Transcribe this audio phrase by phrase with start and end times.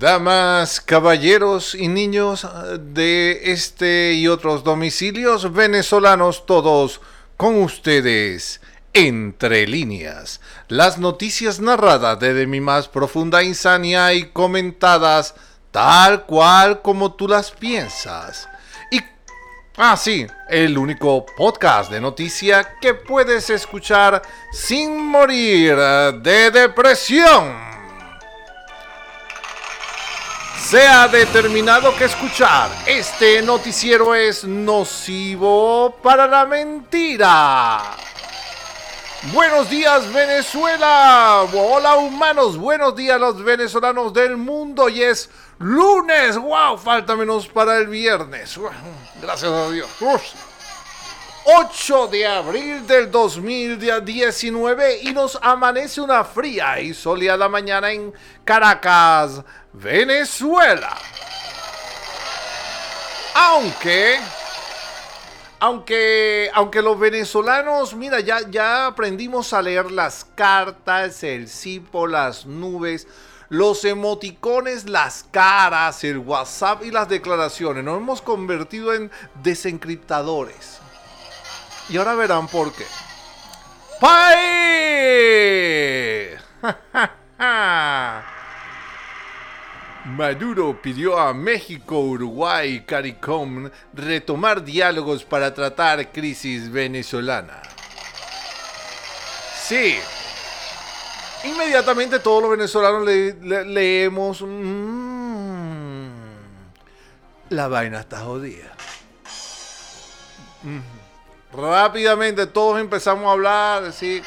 [0.00, 7.02] Damas, caballeros y niños de este y otros domicilios venezolanos todos
[7.36, 8.62] con ustedes.
[8.94, 15.34] Entre líneas, las noticias narradas desde mi más profunda insania y comentadas
[15.70, 18.48] tal cual como tú las piensas.
[18.90, 19.00] Y,
[19.76, 25.76] ah sí, el único podcast de noticia que puedes escuchar sin morir
[26.22, 27.79] de depresión.
[30.60, 37.82] Se ha determinado que escuchar este noticiero es nocivo para la mentira.
[39.32, 41.44] Buenos días Venezuela.
[41.52, 42.56] Hola humanos.
[42.56, 44.88] Buenos días los venezolanos del mundo.
[44.88, 45.28] Y es
[45.58, 46.36] lunes.
[46.36, 48.60] Wow, falta menos para el viernes.
[49.20, 49.88] Gracias a Dios.
[51.44, 58.12] 8 de abril del 2019 y nos amanece una fría y soleada mañana en
[58.44, 59.42] Caracas,
[59.72, 60.96] Venezuela.
[63.34, 64.18] Aunque,
[65.60, 72.46] aunque, aunque los venezolanos, mira, ya, ya aprendimos a leer las cartas, el cipo, las
[72.46, 73.06] nubes,
[73.48, 77.84] los emoticones, las caras, el WhatsApp y las declaraciones.
[77.84, 79.10] Nos hemos convertido en
[79.42, 80.80] desencriptadores.
[81.88, 82.86] Y ahora verán por qué.
[84.00, 84.36] ¡Pai!
[90.06, 97.60] Maduro pidió a México, Uruguay y CARICOM retomar diálogos para tratar crisis venezolana.
[99.62, 99.98] Sí.
[101.44, 104.42] Inmediatamente todos los venezolanos leemos...
[104.42, 105.20] Mmm,
[107.50, 108.72] la vaina está jodida.
[111.52, 114.22] Rápidamente todos empezamos a hablar, decir,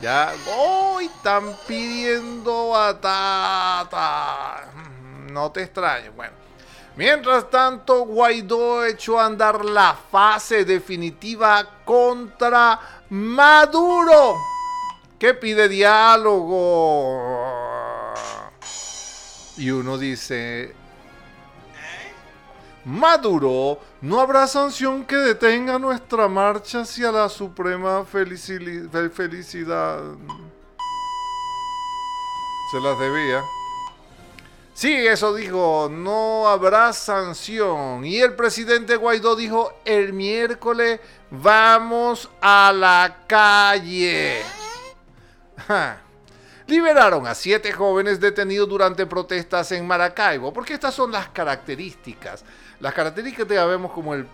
[0.00, 4.64] ya, hoy están pidiendo batata.
[5.30, 6.34] No te extrañes, bueno.
[6.96, 12.80] Mientras tanto, Guaidó echó a andar la fase definitiva contra
[13.10, 14.36] Maduro,
[15.18, 17.22] que pide diálogo.
[19.58, 20.74] Y uno dice,
[22.86, 30.00] Maduro, no habrá sanción que detenga nuestra marcha hacia la suprema felicidad.
[32.70, 33.42] Se las debía.
[34.74, 38.04] Sí, eso dijo, no habrá sanción.
[38.04, 44.40] Y el presidente Guaidó dijo, el miércoles vamos a la calle.
[46.68, 52.44] Liberaron a siete jóvenes detenidos durante protestas en Maracaibo, porque estas son las características
[52.80, 54.26] las características ya vemos como el,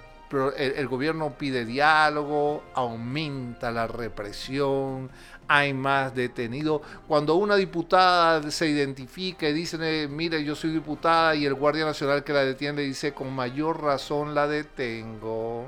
[0.88, 5.10] gobierno pide diálogo, aumenta la represión,
[5.47, 6.81] hay más detenidos.
[7.06, 12.25] Cuando una diputada se identifica y dice, mire, yo soy diputada y el Guardia Nacional
[12.25, 15.66] que la detiene dice, con mayor razón la detengo.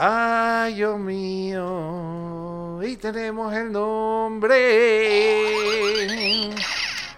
[0.00, 5.47] Ay, Dios mío, y tenemos el nombre.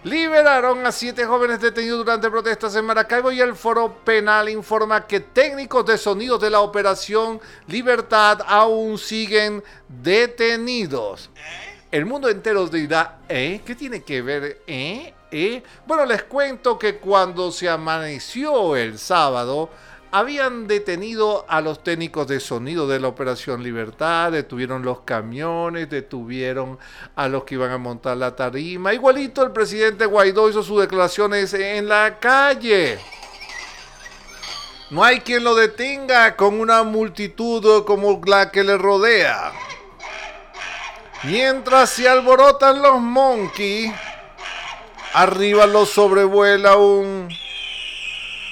[0.02, 5.20] Liberaron a siete jóvenes detenidos durante protestas en Maracaibo y el foro penal informa que
[5.20, 11.28] técnicos de sonidos de la operación Libertad aún siguen detenidos.
[11.90, 13.60] El mundo entero dirá, ¿eh?
[13.62, 14.62] ¿Qué tiene que ver?
[14.66, 15.12] ¿Eh?
[15.30, 15.62] ¿Eh?
[15.86, 19.68] Bueno, les cuento que cuando se amaneció el sábado,
[20.12, 26.78] habían detenido a los técnicos de sonido de la Operación Libertad, detuvieron los camiones, detuvieron
[27.14, 28.92] a los que iban a montar la tarima.
[28.92, 32.98] Igualito el presidente Guaidó hizo sus declaraciones en la calle.
[34.90, 39.52] No hay quien lo detenga con una multitud como la que le rodea.
[41.22, 43.92] Mientras se alborotan los monkeys,
[45.12, 47.28] arriba los sobrevuela un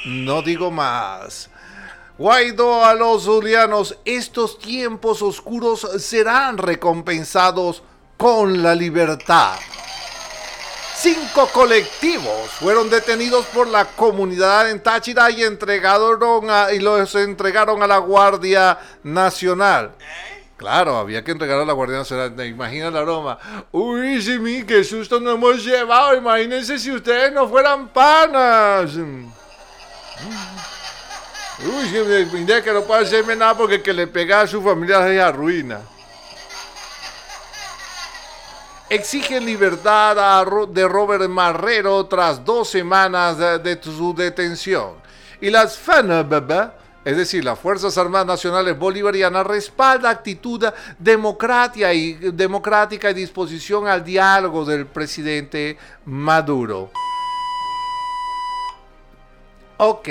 [0.09, 1.51] no digo más.
[2.17, 7.83] Guaidó a los zulianos, estos tiempos oscuros serán recompensados
[8.17, 9.57] con la libertad.
[10.97, 16.19] Cinco colectivos fueron detenidos por la comunidad en Táchira y, entregaron
[16.75, 19.93] y los entregaron a la Guardia Nacional.
[20.56, 22.35] Claro, había que entregar a la Guardia Nacional.
[22.44, 23.38] Imagina la broma.
[23.71, 26.17] Uy, sí, qué susto nos hemos llevado.
[26.17, 28.91] Imagínense si ustedes no fueran panas.
[31.61, 35.20] Uy, que que no puede hacerme nada porque que le pega a su familia se
[35.20, 35.81] arruina.
[38.88, 44.94] Exige libertad de Robert Marrero tras dos semanas de, su detención.
[45.41, 46.70] Y las FANABB,
[47.05, 50.65] es decir, las Fuerzas Armadas Nacionales Bolivarianas, respalda actitud
[50.99, 55.76] democrática y, democrática y disposición al diálogo del presidente
[56.06, 56.91] Maduro.
[59.79, 60.09] Ok.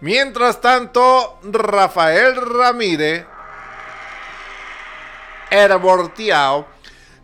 [0.00, 3.24] Mientras tanto, Rafael Ramírez,
[5.50, 6.66] Herbortiao,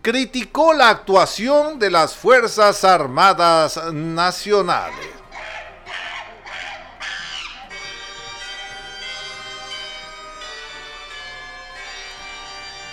[0.01, 5.11] criticó la actuación de las Fuerzas Armadas Nacionales.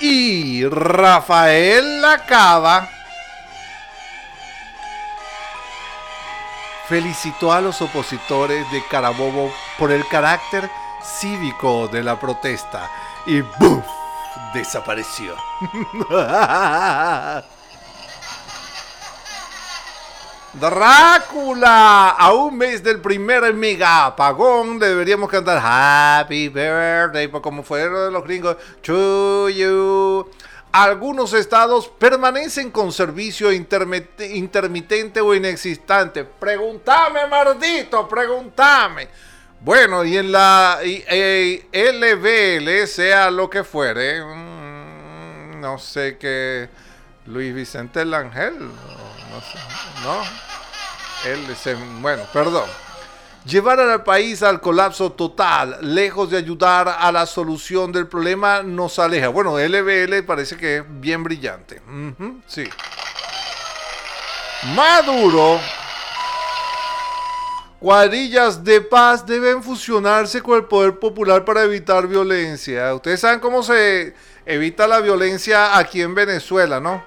[0.02, 2.97] Y Rafael Lacaba
[6.88, 10.70] felicitó a los opositores de Carabobo por el carácter
[11.04, 12.90] cívico de la protesta
[13.26, 13.86] y ¡buf!
[14.54, 15.36] desapareció.
[20.54, 28.24] Drácula, a un mes del primer mega apagón deberíamos cantar Happy Birthday, como fueron los
[28.24, 30.28] gringos, to you.
[30.84, 36.24] Algunos estados permanecen con servicio intermitente o inexistente.
[36.24, 39.08] Pregúntame, maldito, pregúntame.
[39.60, 46.70] Bueno, y en la eh, LBL, sea lo que fuere, mm, no sé qué,
[47.26, 49.58] Luis Vicente Langel, no sé,
[50.04, 50.22] ¿no?
[51.28, 52.70] Él se, bueno, perdón.
[53.48, 59.00] Llevar al país al colapso total, lejos de ayudar a la solución del problema, nos
[59.00, 59.30] aleja.
[59.30, 61.82] Bueno, LBL parece que es bien brillante.
[62.48, 62.68] sí.
[64.76, 65.60] Maduro.
[67.80, 72.94] Cuadrillas de paz deben fusionarse con el poder popular para evitar violencia.
[72.96, 74.16] Ustedes saben cómo se
[74.46, 77.04] evita la violencia aquí en Venezuela, ¿no?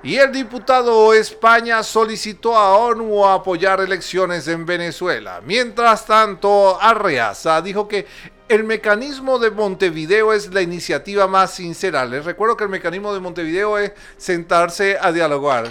[0.05, 5.41] Y el diputado España solicitó a ONU apoyar elecciones en Venezuela.
[5.43, 8.07] Mientras tanto, Arreaza dijo que
[8.47, 12.05] el mecanismo de Montevideo es la iniciativa más sincera.
[12.05, 15.69] Les recuerdo que el mecanismo de Montevideo es sentarse a dialogar.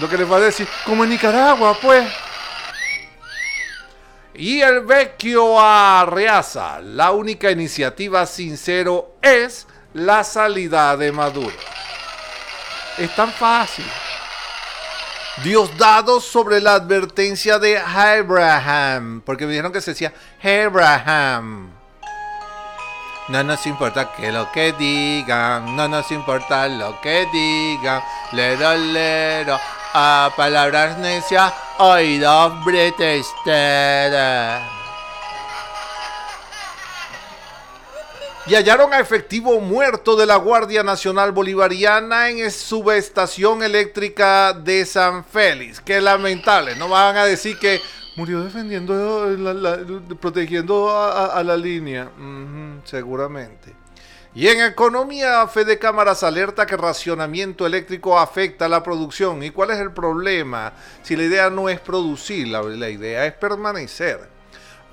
[0.00, 2.04] Lo que les va a decir, como en Nicaragua, pues.
[4.34, 11.56] Y el vecchio Arreaza, la única iniciativa sincero es la salida de Maduro.
[12.98, 13.86] Es tan fácil.
[15.42, 20.12] Dios dado sobre la advertencia de Abraham, porque me dijeron que se decía
[20.42, 21.70] Abraham.
[23.28, 28.02] No nos importa que lo que digan, no nos importa lo que digan,
[28.32, 29.58] lero, lero,
[29.94, 32.52] a palabras necias, oídos.
[38.46, 45.24] Y hallaron a efectivo muerto de la Guardia Nacional Bolivariana en subestación eléctrica de San
[45.24, 45.80] Félix.
[45.80, 47.80] Qué lamentable, no van a decir que
[48.16, 49.28] murió defendiendo,
[50.20, 52.10] protegiendo a, la línea.
[52.84, 53.74] seguramente.
[54.34, 59.42] Y en economía, Fede Cámaras alerta que racionamiento eléctrico afecta la producción.
[59.42, 60.72] ¿Y cuál es el problema?
[61.02, 64.31] Si la idea no es producir, la idea es permanecer.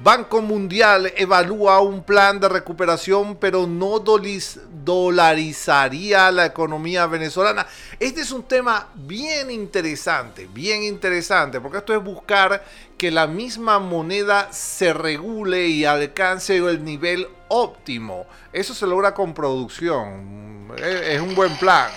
[0.02, 7.68] Banco Mundial evalúa un plan de recuperación, pero no dolarizaría la economía venezolana.
[8.00, 12.64] Este es un tema bien interesante, bien interesante, porque esto es buscar
[12.98, 18.26] que la misma moneda se regule y alcance el nivel óptimo.
[18.54, 20.70] Eso se logra con producción.
[20.78, 21.90] Es un buen plan.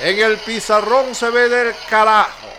[0.00, 2.51] En el pizarrón se ve del carajo.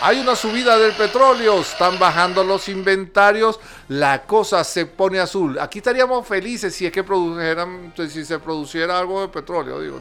[0.00, 5.56] Hay una subida del petróleo, están bajando los inventarios, la cosa se pone azul.
[5.58, 10.00] Aquí estaríamos felices si es que produjeran, si se produciera algo de petróleo, digo.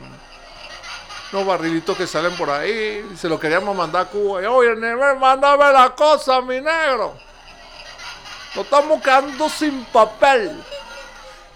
[1.31, 4.41] Los barrilitos que salen por ahí, se lo queríamos mandar a Cuba.
[4.41, 7.13] Y, Oye, la cosa, mi negro.
[8.55, 10.61] Nos estamos quedando sin papel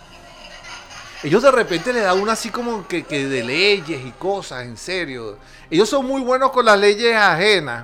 [1.21, 5.37] Ellos de repente le dan una así como que, de leyes y cosas, en serio.
[5.69, 7.83] Ellos son muy buenos con las leyes ajenas.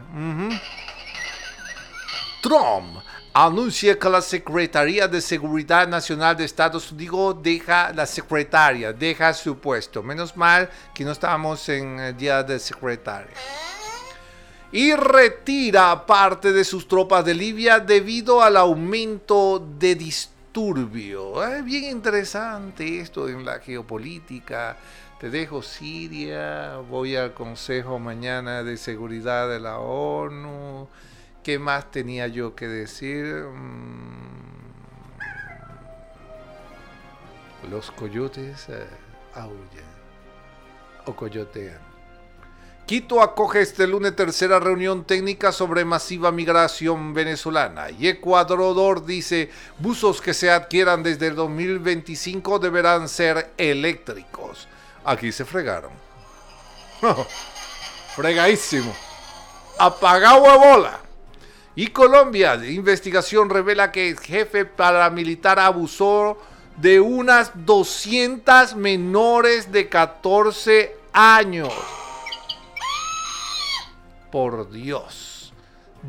[2.42, 3.04] Trump
[3.38, 9.58] anuncia que la Secretaría de Seguridad Nacional de Estados Unidos deja la secretaria, deja su
[9.60, 10.02] puesto.
[10.02, 13.36] Menos mal que no estábamos en el día de secretaria
[14.72, 21.44] y retira parte de sus tropas de Libia debido al aumento de disturbio.
[21.46, 24.78] Es bien interesante esto en la geopolítica.
[25.20, 30.88] Te dejo Siria, voy al Consejo mañana de Seguridad de la ONU.
[31.46, 33.24] ¿Qué más tenía yo que decir?
[33.24, 34.66] Mm.
[37.70, 38.88] Los coyotes eh,
[39.36, 39.86] aullan
[41.06, 41.78] o coyotean.
[42.88, 50.22] Quito acoge este lunes tercera reunión técnica sobre masiva migración venezolana y Ecuador dice buzos
[50.22, 54.68] que se adquieran desde el 2025 deberán ser eléctricos.
[55.04, 55.92] Aquí se fregaron.
[58.16, 58.96] Fregadísimo.
[59.78, 61.05] Apagado a bola.
[61.76, 66.38] Y Colombia, investigación revela que el jefe paramilitar abusó
[66.78, 71.74] de unas 200 menores de 14 años
[74.32, 75.54] por Dios.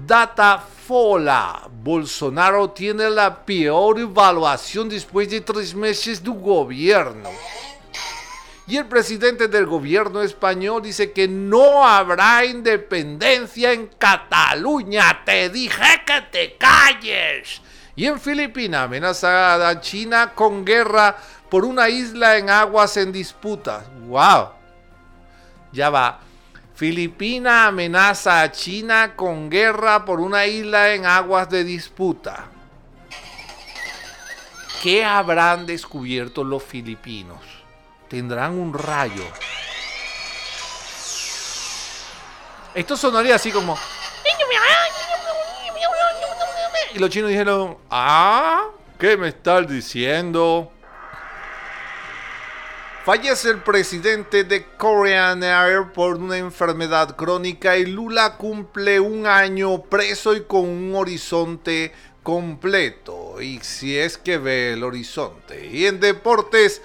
[0.06, 1.68] Data Fola.
[1.82, 7.30] Bolsonaro tiene la peor evaluación después de tres meses de gobierno.
[8.68, 15.22] Y el presidente del gobierno español dice que no habrá independencia en Cataluña.
[15.24, 17.62] Te dije que te calles.
[17.94, 21.16] Y en Filipinas amenaza a China con guerra
[21.48, 23.84] por una isla en aguas en disputa.
[24.06, 24.50] ¡Wow!
[25.72, 26.20] Ya va.
[26.74, 32.48] Filipina amenaza a China con guerra por una isla en aguas de disputa.
[34.82, 37.55] ¿Qué habrán descubierto los filipinos?
[38.08, 39.24] Tendrán un rayo.
[42.74, 43.78] Esto sonaría así como...
[46.94, 50.72] Y los chinos dijeron, ah, ¿qué me estás diciendo?
[53.06, 59.82] Fallece el presidente de Korean Air por una enfermedad crónica y Lula cumple un año
[59.82, 63.40] preso y con un horizonte completo.
[63.40, 65.66] Y si es que ve el horizonte.
[65.66, 66.82] Y en deportes,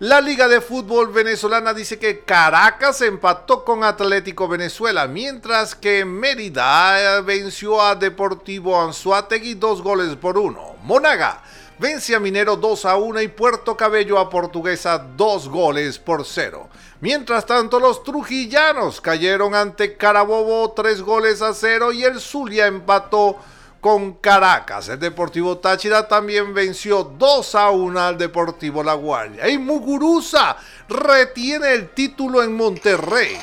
[0.00, 7.20] la Liga de Fútbol Venezolana dice que Caracas empató con Atlético Venezuela, mientras que Mérida
[7.20, 10.74] venció a Deportivo Anzuategui dos goles por uno.
[10.82, 11.42] Monaga
[11.78, 16.68] vence a Minero 2 a 1 y Puerto Cabello a Portuguesa 2 goles por 0.
[17.00, 23.38] Mientras tanto, los trujillanos cayeron ante Carabobo 3 goles a 0 y el Zulia empató
[23.84, 24.88] con Caracas.
[24.88, 29.46] El Deportivo Táchira también venció 2 a 1 al Deportivo La Guardia.
[29.46, 30.56] Y Muguruza
[30.88, 33.38] retiene el título en Monterrey.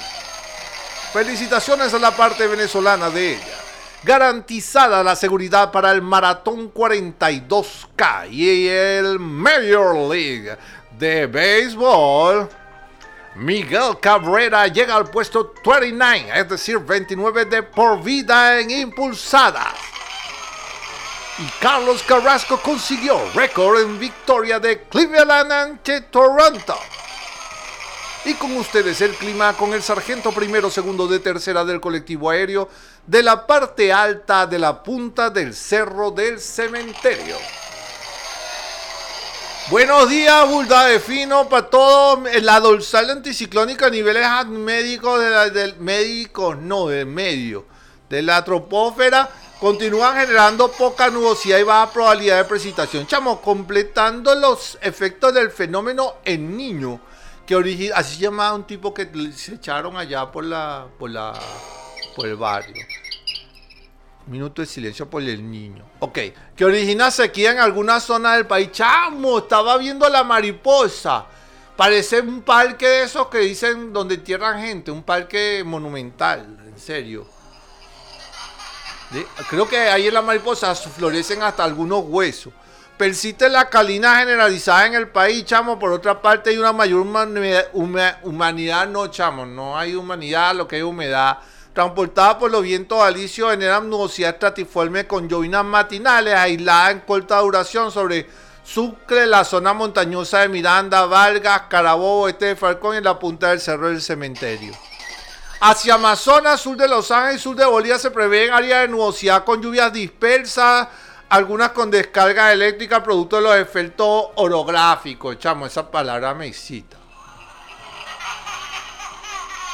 [1.14, 3.58] Felicitaciones a la parte venezolana de ella
[4.04, 10.58] garantizada la seguridad para el Maratón 42K y el Major League
[10.98, 12.50] de Béisbol.
[13.36, 19.68] Miguel Cabrera llega al puesto 29, es decir, 29 de por vida en impulsada.
[21.42, 26.78] Y Carlos Carrasco consiguió récord en victoria de Cleveland ante Toronto.
[28.26, 32.70] Y con ustedes el clima con el sargento primero, segundo de tercera del colectivo aéreo
[33.08, 37.38] de la parte alta de la punta del cerro del cementerio.
[39.72, 41.00] Buenos días, Bulda de
[41.50, 42.24] para todo.
[42.42, 45.76] La dorsal anticiclónica a niveles médicos, de la, del
[46.62, 47.66] no, del medio,
[48.10, 49.28] de la tropósfera,
[49.62, 53.06] continúan generando poca nubosidad y baja probabilidad de precipitación.
[53.06, 57.00] Chamo, completando los efectos del fenómeno en niño
[57.46, 61.34] que así se llamaba un tipo que se echaron allá por la, por la,
[62.16, 62.84] por el barrio.
[64.26, 65.84] Minuto de silencio por el niño.
[66.00, 66.18] Ok,
[66.56, 68.72] que origina sequía en alguna zona del país.
[68.72, 71.26] Chamo, estaba viendo la mariposa.
[71.76, 77.41] Parece un parque de esos que dicen donde entierran gente, un parque monumental, en serio.
[79.50, 82.54] Creo que ahí en la mariposa florecen hasta algunos huesos.
[82.98, 85.80] Persiste la calina generalizada en el país, chamo.
[85.80, 87.02] Por otra parte, hay una mayor
[88.24, 89.46] humanidad, no, chamo.
[89.46, 91.40] No hay humanidad, lo que hay humedad.
[91.74, 97.92] Transportada por los vientos alisios, generan nubosidad estratiforme con llovinas matinales aisladas en corta duración
[97.92, 98.28] sobre
[98.64, 103.60] Sucre, la zona montañosa de Miranda, Vargas, Carabobo, este de Falcón y la punta del
[103.60, 104.74] Cerro del Cementerio.
[105.64, 109.44] Hacia Amazonas, sur de Los Ángeles y sur de Bolivia se prevén áreas de nubosidad
[109.44, 110.88] con lluvias dispersas,
[111.30, 115.38] algunas con descarga eléctrica producto de los efectos orográficos.
[115.38, 116.98] Chamo, esa palabra me excita.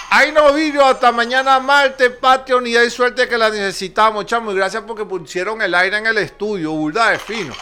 [0.10, 4.52] Ay, no, vídeo, hasta mañana martes, patria, unidad y suerte que la necesitamos, chamo.
[4.52, 7.54] Y gracias porque pusieron el aire en el estudio, burda de fino.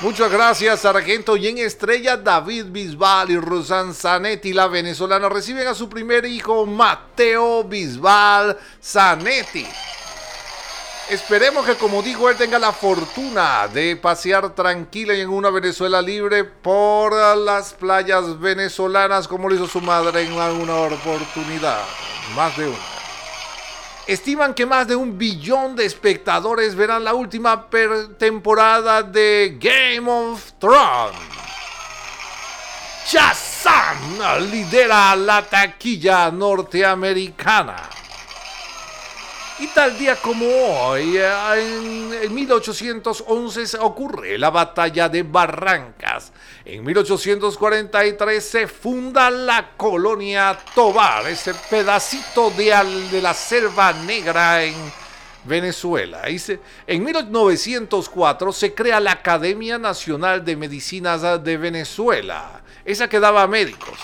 [0.00, 1.38] Muchas gracias, Sargento.
[1.38, 6.66] Y en estrella, David Bisbal y Rosan Zanetti, la venezolana, reciben a su primer hijo,
[6.66, 9.66] Mateo Bisbal Zanetti.
[11.08, 16.02] Esperemos que, como dijo él, tenga la fortuna de pasear tranquila y en una Venezuela
[16.02, 21.84] libre por las playas venezolanas, como lo hizo su madre en alguna oportunidad.
[22.34, 22.95] Más de una.
[24.06, 27.68] Estiman que más de un billón de espectadores verán la última
[28.18, 31.16] temporada de Game of Thrones.
[33.08, 34.18] Shazam
[34.50, 37.95] lidera la taquilla norteamericana.
[39.58, 46.30] Y tal día como hoy, en 1811 ocurre la batalla de Barrancas.
[46.62, 52.74] En 1843 se funda la colonia Tobar, ese pedacito de,
[53.10, 54.74] de la selva negra en
[55.44, 56.24] Venezuela.
[56.86, 63.98] En 1904 se crea la Academia Nacional de Medicinas de Venezuela, esa que daba médicos,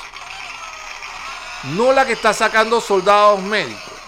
[1.75, 4.02] no la que está sacando soldados médicos.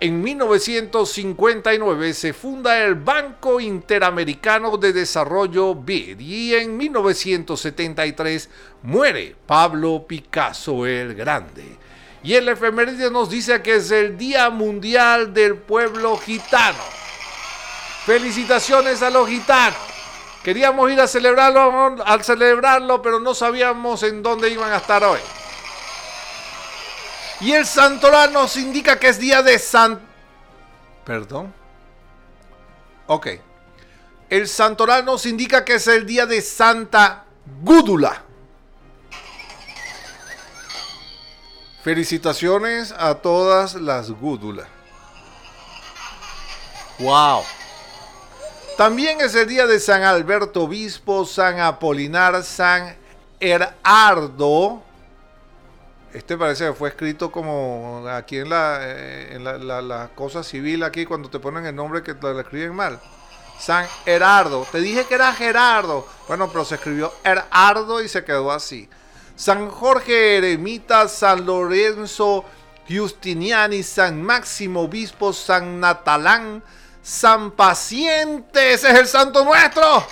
[0.00, 8.48] En 1959 se funda el Banco Interamericano de Desarrollo BID y en 1973
[8.84, 11.76] muere Pablo Picasso el Grande.
[12.22, 16.78] Y el efeméride nos dice que es el Día Mundial del Pueblo Gitano.
[18.06, 19.80] Felicitaciones a los gitanos.
[20.44, 25.18] Queríamos ir a celebrarlo, a celebrarlo, pero no sabíamos en dónde iban a estar hoy.
[27.40, 30.00] Y el santoral nos indica que es día de San...
[31.04, 31.54] Perdón.
[33.06, 33.28] Ok.
[34.28, 37.24] El santoral nos indica que es el día de Santa
[37.62, 38.22] Gúdula.
[41.82, 44.66] Felicitaciones a todas las gúdulas.
[46.98, 47.44] Wow.
[48.76, 52.96] También es el día de San Alberto Obispo, San Apolinar, San
[53.40, 54.82] Erardo,
[56.12, 61.04] este parece que fue escrito como aquí en la, eh, en la, cosa civil, aquí
[61.04, 63.00] cuando te ponen el nombre que lo escriben mal.
[63.58, 64.66] San Gerardo.
[64.70, 66.06] Te dije que era Gerardo.
[66.28, 68.88] Bueno, pero se escribió Gerardo y se quedó así.
[69.34, 72.44] San Jorge Eremita, San Lorenzo
[72.88, 76.62] Justiniani, San Máximo Obispo, San Natalán,
[77.02, 78.72] San Paciente.
[78.72, 80.06] Ese es el santo nuestro.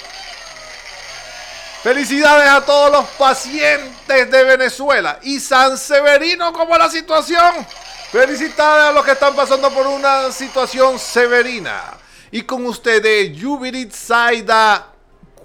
[1.87, 5.21] Felicidades a todos los pacientes de Venezuela.
[5.23, 7.65] Y San Severino, ¿cómo la situación?
[8.11, 11.97] Felicidades a los que están pasando por una situación severina.
[12.33, 14.89] Y con ustedes, Yubirit Saida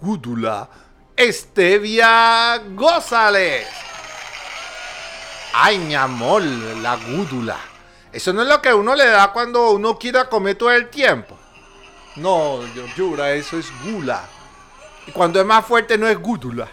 [0.02, 0.68] Gudula
[1.16, 3.68] Estevia Gózales.
[5.54, 7.60] Ay, mi amor, la gúdula.
[8.12, 11.38] Eso no es lo que uno le da cuando uno quiera comer todo el tiempo.
[12.16, 12.62] No,
[12.96, 14.41] Yura, eso es gula.
[15.08, 16.68] Y cuando es más fuerte no es gúdula.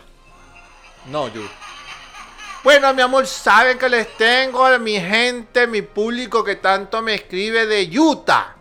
[1.07, 1.43] No, yo.
[2.62, 7.14] Bueno, mi amor, saben que les tengo a mi gente, mi público que tanto me
[7.14, 8.57] escribe de Utah.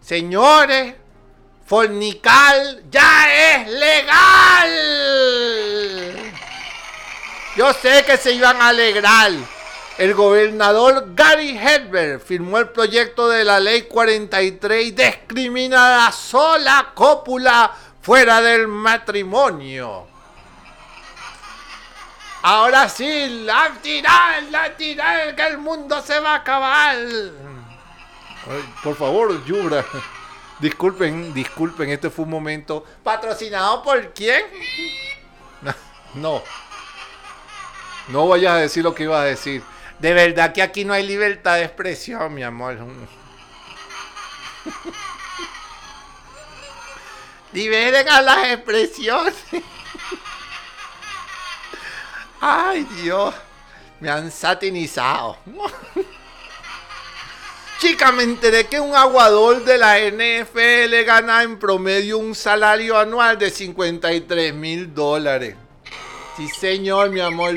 [0.00, 0.94] Señores,
[1.66, 4.70] fornical ya es legal.
[7.56, 9.32] Yo sé que se iban a alegrar.
[9.98, 16.92] El gobernador Gary Herbert firmó el proyecto de la ley 43 y discrimina la sola
[16.94, 17.74] cópula
[18.06, 20.06] fuera del matrimonio.
[22.42, 26.96] Ahora sí, la tirar, la tirar, que el mundo se va a acabar.
[28.84, 29.84] por favor, Yura.
[30.60, 34.44] Disculpen, disculpen, este fue un momento patrocinado por quién.
[36.14, 36.42] No.
[38.08, 39.64] No vayas a decir lo que iba a decir.
[39.98, 42.78] De verdad que aquí no hay libertad de expresión, mi amor.
[47.52, 49.34] Liberen a las expresiones.
[52.40, 53.34] Ay, Dios.
[54.00, 55.38] Me han satinizado.
[57.78, 63.38] Chica, me enteré que un aguador de la NFL gana en promedio un salario anual
[63.38, 65.56] de 53 mil dólares.
[66.36, 67.54] Sí, señor, mi amor.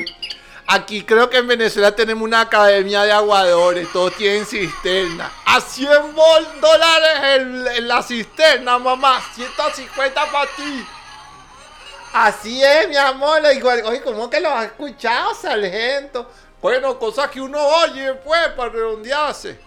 [0.72, 5.28] Aquí creo que en Venezuela tenemos una academia de aguadores, todos tienen cisterna.
[5.44, 6.14] A 100
[6.60, 9.20] dólares en, la cisterna, mamá.
[9.34, 10.86] 150 para ti.
[12.12, 13.42] Así es, mi amor.
[13.52, 16.30] Igual, oye, ¿cómo que lo has escuchado, sargento?
[16.62, 19.58] Bueno, cosas que uno oye, pues, para redondearse.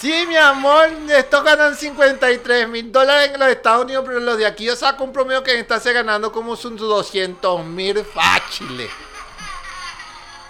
[0.00, 4.46] Sí, mi amor, estos ganan 53 mil dólares en los Estados Unidos, pero los de
[4.46, 8.90] aquí yo saco un promedio que está ganando como sus 200 mil fáciles.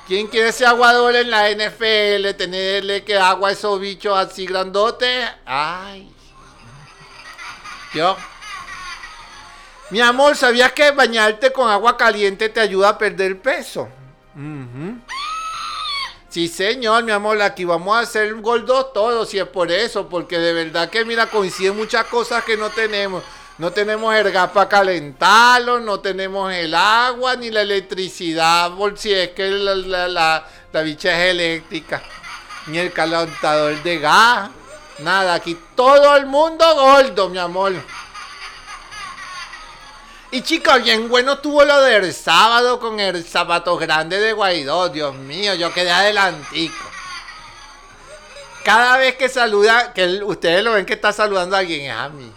[0.06, 2.36] ¿Quién quiere ser aguador en la NFL?
[2.36, 5.30] Tenerle que agua a esos bichos así grandotes.
[5.46, 6.10] Ay.
[7.94, 8.16] Yo.
[9.90, 13.88] Mi amor, ¿sabías que bañarte con agua caliente te ayuda a perder peso?
[16.38, 20.38] Sí, señor, mi amor, aquí vamos a hacer gordos todos, si es por eso, porque
[20.38, 23.24] de verdad que, mira, coinciden muchas cosas que no tenemos.
[23.58, 29.12] No tenemos el gas para calentarlo, no tenemos el agua ni la electricidad, por si
[29.12, 32.04] es que la, la, bicha es eléctrica,
[32.68, 34.48] ni el calentador de gas,
[35.00, 37.72] nada, aquí todo el mundo gordo, mi amor.
[40.30, 44.90] Y chicos, bien bueno tuvo lo del sábado con el zapato grande de Guaidó.
[44.90, 46.84] Dios mío, yo quedé adelantico.
[48.62, 52.10] Cada vez que saluda, que ustedes lo ven que está saludando a alguien, es a
[52.10, 52.30] mí.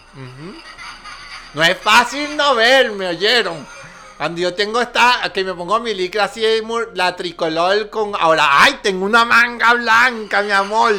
[1.54, 3.68] No es fácil no verme, oyeron.
[4.16, 6.46] Cuando yo tengo esta, que me pongo mi licra así,
[6.94, 8.14] la tricolor con.
[8.18, 8.80] Ahora, ¡ay!
[8.82, 10.96] Tengo una manga blanca, mi amor.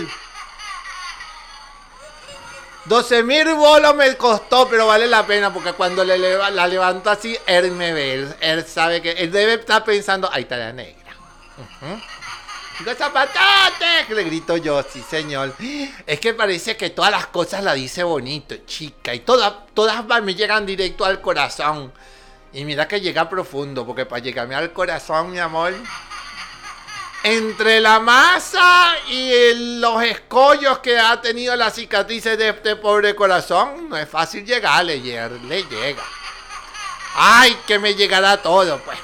[2.84, 7.70] 12 mil bolos me costó, pero vale la pena porque cuando la levanto así, él
[7.72, 8.28] me ve.
[8.40, 11.14] Él, sabe que él debe estar pensando, ahí está la negra.
[12.78, 15.54] Digo, zapatate, le grito yo, sí señor.
[16.06, 19.14] Es que parece que todas las cosas las dice bonito, chica.
[19.14, 21.92] Y todas, todas me llegan directo al corazón.
[22.52, 25.72] Y mira que llega profundo, porque para llegarme al corazón, mi amor,
[27.24, 33.88] entre la masa y los escollos que ha tenido las cicatrices de este pobre corazón,
[33.88, 36.02] no es fácil llegarle, le llega.
[37.14, 38.98] Ay, que me llegará todo, pues.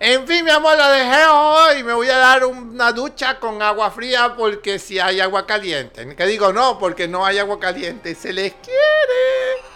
[0.00, 1.82] En fin, mi amor, la dejé hoy.
[1.82, 6.14] Me voy a dar una ducha con agua fría porque si hay agua caliente.
[6.16, 8.14] Que digo no, porque no hay agua caliente.
[8.14, 9.73] Se les quiere.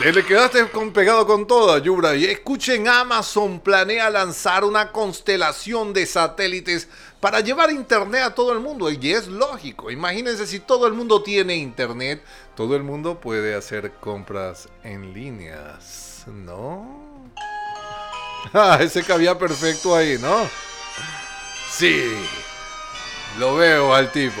[0.00, 2.16] Te le quedaste con, pegado con toda, Yura.
[2.16, 6.88] Y escuchen, Amazon planea lanzar una constelación de satélites
[7.20, 8.90] para llevar internet a todo el mundo.
[8.90, 9.90] Y es lógico.
[9.90, 12.24] Imagínense si todo el mundo tiene internet,
[12.56, 17.30] todo el mundo puede hacer compras en líneas, ¿no?
[18.54, 20.48] Ah, ese cabía perfecto ahí, ¿no?
[21.70, 22.10] Sí,
[23.38, 24.40] lo veo al tipo.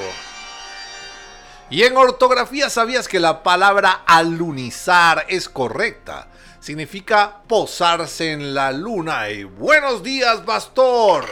[1.70, 6.26] Y en ortografía sabías que la palabra alunizar es correcta.
[6.58, 9.30] Significa posarse en la luna.
[9.30, 11.24] Y buenos días, pastor.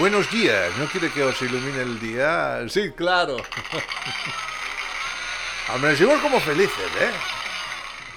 [0.00, 0.76] Buenos días.
[0.78, 2.58] ¿No quiere que os ilumine el día?
[2.68, 3.36] Sí, claro.
[5.68, 7.10] Amanecimos como felices, ¿eh?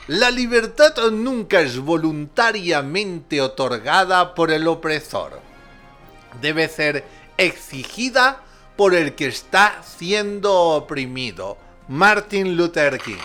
[0.08, 5.40] La libertad nunca es voluntariamente otorgada por el opresor.
[6.42, 7.06] Debe ser
[7.38, 8.45] exigida
[8.76, 11.58] por el que está siendo oprimido,
[11.88, 13.16] Martin Luther King.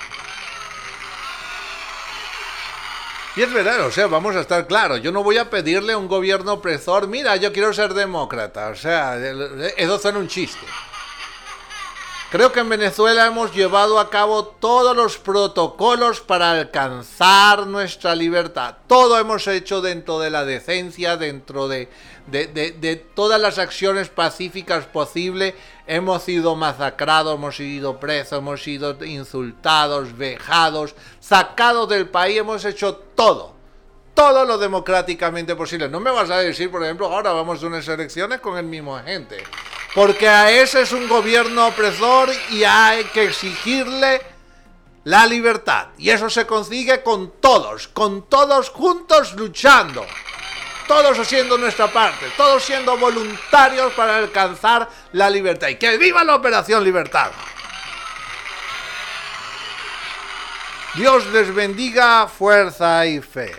[3.36, 5.98] Y es verdad, o sea, vamos a estar claros, yo no voy a pedirle a
[5.98, 9.16] un gobierno opresor, mira, yo quiero ser demócrata, o sea,
[9.76, 10.66] eso son un chiste.
[12.30, 18.76] Creo que en Venezuela hemos llevado a cabo todos los protocolos para alcanzar nuestra libertad.
[18.86, 21.88] Todo hemos hecho dentro de la decencia, dentro de,
[22.30, 25.54] de, todas las acciones pacíficas posibles.
[25.86, 32.94] Hemos sido masacrados, hemos sido presos, hemos sido insultados, vejados, sacados del país, hemos hecho
[32.94, 33.54] todo.
[34.14, 35.88] Todo lo democráticamente posible.
[35.88, 38.96] No me vas a decir, por ejemplo, ahora vamos a unas elecciones con el mismo
[38.96, 39.42] agente.
[39.94, 44.20] Porque a ese es un gobierno opresor y hay que exigirle
[45.04, 45.88] la libertad.
[45.98, 50.04] Y eso se consigue con todos, con todos juntos luchando.
[50.90, 55.68] Todos haciendo nuestra parte, todos siendo voluntarios para alcanzar la libertad.
[55.68, 57.30] Y que viva la Operación Libertad.
[60.96, 63.56] Dios les bendiga fuerza y fe.